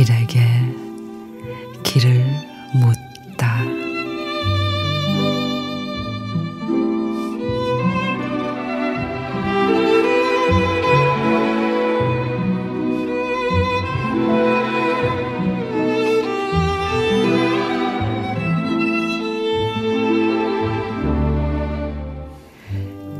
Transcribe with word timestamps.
길에게 0.00 0.40
길을 1.82 2.24
묻다. 2.72 3.62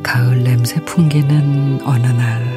가을 0.02 0.42
냄새 0.42 0.82
풍기는 0.86 1.82
어느 1.84 2.06
날 2.06 2.49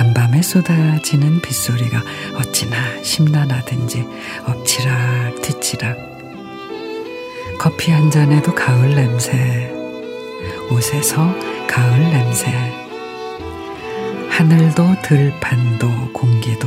간밤에 0.00 0.40
쏟아지는 0.40 1.42
빗소리가 1.42 2.02
어찌나 2.36 3.02
심란하든지 3.02 4.06
엎치락 4.46 5.42
뒤치락 5.42 5.98
커피 7.58 7.90
한 7.90 8.10
잔에도 8.10 8.54
가을 8.54 8.94
냄새 8.94 9.70
옷에서 10.70 11.22
가을 11.68 12.00
냄새 12.00 12.50
하늘도 14.30 15.02
들판도 15.02 16.14
공기도 16.14 16.66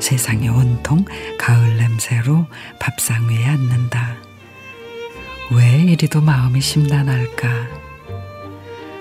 세상이 0.00 0.48
온통 0.48 1.04
가을 1.38 1.76
냄새로 1.76 2.46
밥상 2.80 3.28
위에 3.28 3.44
앉는다. 3.44 4.16
왜 5.52 5.78
이리도 5.92 6.20
마음이 6.20 6.60
심란할까? 6.60 7.81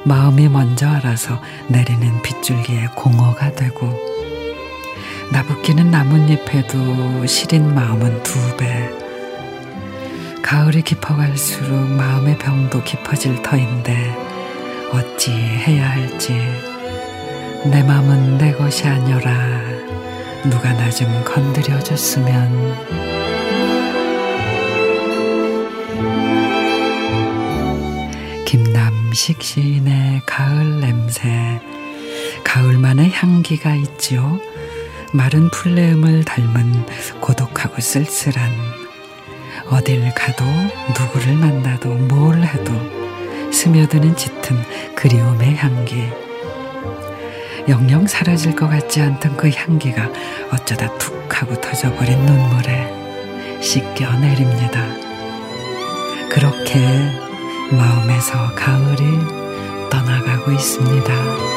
마음이 0.04 0.50
먼저 0.50 0.90
알아서 0.90 1.40
내리는 1.68 2.22
빗줄기에 2.22 2.88
공허가 2.96 3.52
되고 3.54 3.94
나붓기는 5.32 5.92
나뭇잎에도 5.92 7.26
시린 7.26 7.74
마음은 7.74 8.24
두 8.24 8.58
배. 8.58 8.90
가을이 10.42 10.82
깊어갈수록 10.82 11.88
마음의 11.92 12.38
병도 12.38 12.84
깊어질 12.84 13.42
터인데 13.42 14.14
어찌 14.92 15.32
해야 15.32 15.90
할지. 15.92 16.34
내 17.66 17.82
마음은 17.84 18.38
내 18.40 18.52
것이 18.54 18.88
아니라. 18.88 19.32
누가 20.50 20.74
나 20.74 20.90
좀 20.90 21.08
건드려 21.24 21.80
줬으면 21.80 23.01
김남식 29.12 29.44
시인의 29.44 30.22
가을 30.26 30.80
냄새. 30.80 31.60
가을만의 32.46 33.12
향기가 33.12 33.76
있지요. 33.76 34.40
마른 35.12 35.50
풀내음을 35.52 36.24
닮은 36.24 36.86
고독하고 37.20 37.82
쓸쓸한. 37.82 38.50
어딜 39.70 40.14
가도 40.14 40.46
누구를 40.98 41.36
만나도 41.36 41.90
뭘 41.90 42.42
해도 42.42 42.72
스며드는 43.52 44.16
짙은 44.16 44.96
그리움의 44.96 45.58
향기. 45.58 46.08
영영 47.68 48.08
사라질 48.08 48.56
것 48.56 48.70
같지 48.70 49.02
않던 49.02 49.36
그 49.36 49.50
향기가 49.50 50.10
어쩌다 50.54 50.98
툭 50.98 51.28
하고 51.30 51.60
터져버린 51.60 52.18
눈물에 52.26 53.60
씻겨 53.62 54.20
내립니다. 54.20 54.88
그렇게 56.30 57.30
마음에서 57.72 58.54
가을이 58.54 59.20
떠나가고 59.90 60.52
있습니다. 60.52 61.51